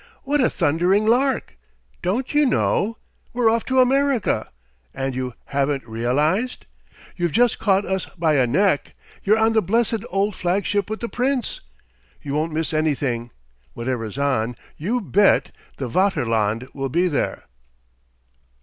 [0.23, 1.55] What a thundering lark!
[2.01, 2.97] Don't you know?
[3.33, 4.51] We're off to America,
[4.95, 6.65] and you haven't realised.
[7.15, 8.95] You've just caught us by a neck.
[9.23, 11.61] You're on the blessed old flagship with the Prince.
[12.23, 13.29] You won't miss anything.
[13.75, 17.43] Whatever's on, you bet the Vaterland will be there."